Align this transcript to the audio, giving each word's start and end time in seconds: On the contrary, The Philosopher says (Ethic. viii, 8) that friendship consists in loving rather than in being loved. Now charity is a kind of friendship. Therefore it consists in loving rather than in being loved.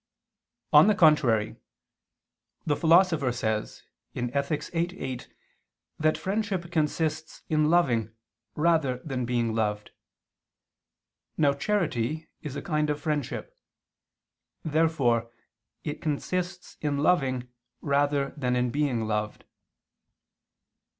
On 0.73 0.87
the 0.87 0.95
contrary, 0.95 1.57
The 2.65 2.75
Philosopher 2.75 3.31
says 3.31 3.83
(Ethic. 4.15 4.63
viii, 4.71 4.99
8) 4.99 5.27
that 5.99 6.17
friendship 6.17 6.71
consists 6.71 7.43
in 7.49 7.69
loving 7.69 8.11
rather 8.55 8.97
than 9.05 9.19
in 9.19 9.25
being 9.27 9.53
loved. 9.53 9.91
Now 11.37 11.53
charity 11.53 12.29
is 12.41 12.55
a 12.55 12.63
kind 12.63 12.89
of 12.89 12.99
friendship. 12.99 13.55
Therefore 14.65 15.29
it 15.83 16.01
consists 16.01 16.77
in 16.81 16.97
loving 16.97 17.49
rather 17.81 18.31
than 18.35 18.55
in 18.55 18.71
being 18.71 19.05
loved. 19.05 19.45